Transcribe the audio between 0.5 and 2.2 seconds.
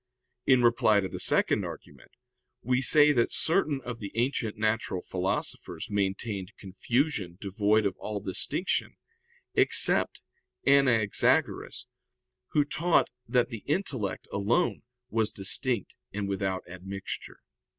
reply to the second argument,